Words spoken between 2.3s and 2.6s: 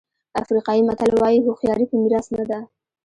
نه ده.